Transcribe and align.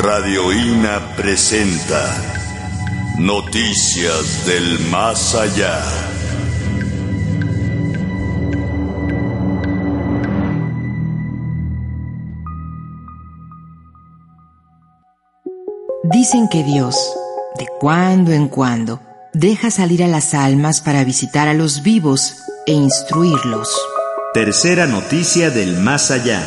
Radio 0.00 0.52
INA 0.52 1.16
presenta 1.16 2.14
Noticias 3.18 4.46
del 4.46 4.78
Más 4.90 5.34
Allá. 5.34 5.82
Dicen 16.04 16.48
que 16.48 16.62
Dios, 16.62 16.96
de 17.58 17.66
cuando 17.80 18.30
en 18.30 18.46
cuando, 18.46 19.02
deja 19.32 19.72
salir 19.72 20.04
a 20.04 20.06
las 20.06 20.32
almas 20.32 20.80
para 20.80 21.02
visitar 21.02 21.48
a 21.48 21.54
los 21.54 21.82
vivos 21.82 22.36
e 22.68 22.72
instruirlos. 22.72 23.68
Tercera 24.32 24.86
noticia 24.86 25.50
del 25.50 25.76
más 25.76 26.12
allá. 26.12 26.46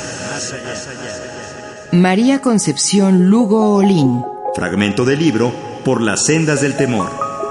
María 1.94 2.40
Concepción 2.40 3.30
Lugo 3.30 3.76
Olín. 3.76 4.22
Fragmento 4.55 5.04
del 5.04 5.20
libro 5.20 5.54
Por 5.84 6.02
las 6.02 6.26
sendas 6.26 6.62
del 6.62 6.77
temor. 6.77 7.09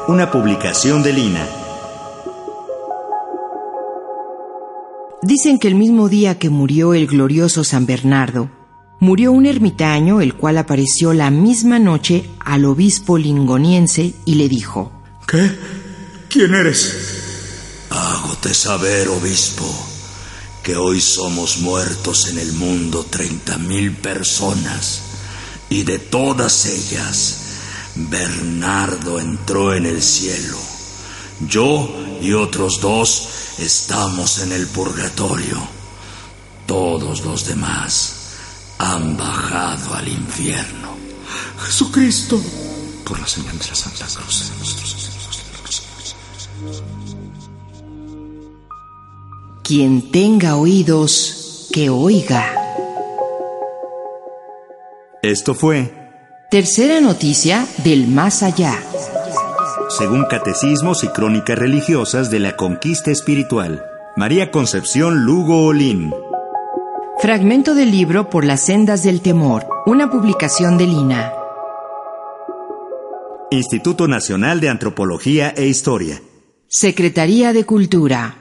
Una 0.09 0.31
publicación 0.31 1.03
de 1.03 1.13
Lina. 1.13 1.47
Dicen 5.21 5.59
que 5.59 5.69
el 5.69 5.75
mismo 5.75 6.09
día 6.09 6.39
que 6.39 6.49
murió 6.49 6.95
el 6.95 7.07
glorioso 7.07 7.65
San 7.65 7.85
Bernardo, 7.85 8.51
murió 8.99 9.31
un 9.31 9.45
ermitaño 9.45 10.23
el 10.23 10.35
cual 10.35 10.57
apareció 10.57 11.13
la 11.13 11.31
misma 11.31 11.79
noche 11.79 12.31
al 12.39 12.65
obispo 12.65 13.19
lingoniense 13.19 14.15
y 14.25 14.37
le 14.37 14.49
dijo, 14.49 14.91
¿Qué? 15.29 15.51
¿Quién 16.31 16.55
eres? 16.55 17.87
Hágote 17.91 18.55
saber, 18.55 19.09
obispo, 19.09 19.67
que 20.63 20.77
hoy 20.77 21.01
somos 21.01 21.59
muertos 21.59 22.29
en 22.29 22.39
el 22.39 22.53
mundo 22.53 23.07
treinta 23.09 23.59
mil 23.59 23.97
personas, 23.97 25.03
y 25.69 25.85
de 25.85 25.99
todas 25.99 26.67
ellas, 26.67 27.37
Bernardo 27.95 29.21
entró 29.21 29.75
en 29.75 29.87
el 29.87 30.03
cielo. 30.03 30.59
Yo 31.49 31.89
y 32.21 32.33
otros 32.33 32.81
dos 32.81 33.29
estamos 33.59 34.39
en 34.41 34.53
el 34.53 34.67
purgatorio. 34.67 35.57
Todos 36.67 37.25
los 37.25 37.47
demás 37.47 38.15
han 38.79 39.17
bajado 39.17 39.95
al 39.95 40.09
infierno. 40.09 40.97
Jesucristo. 41.65 42.41
Por 43.05 43.19
la 43.19 43.27
señal 43.27 43.59
de 43.59 43.67
la 43.67 43.75
Santa 43.75 44.07
Cruz. 44.07 44.53
Quien 49.71 50.11
tenga 50.11 50.57
oídos, 50.57 51.69
que 51.73 51.91
oiga. 51.91 52.45
Esto 55.23 55.55
fue 55.55 55.95
Tercera 56.51 57.01
noticia 57.01 57.69
del 57.85 58.09
más 58.09 58.43
allá. 58.43 58.77
según 59.97 60.25
catecismos 60.25 61.05
y 61.05 61.09
crónicas 61.11 61.57
religiosas 61.57 62.33
de 62.33 62.41
la 62.41 62.57
conquista 62.57 63.13
espiritual. 63.13 63.85
María 64.17 64.51
Concepción 64.51 65.25
Lugo 65.25 65.67
Olín. 65.67 66.13
Fragmento 67.21 67.77
del 67.77 67.93
libro 67.93 68.29
Por 68.29 68.45
las 68.45 68.63
sendas 68.63 69.05
del 69.05 69.21
temor, 69.21 69.69
una 69.87 70.11
publicación 70.11 70.79
de 70.79 70.87
Lina. 70.89 71.33
Instituto 73.53 74.09
Nacional 74.09 74.59
de 74.59 74.69
Antropología 74.69 75.51
e 75.51 75.69
Historia. 75.69 76.21
Secretaría 76.67 77.53
de 77.53 77.65
Cultura. 77.65 78.40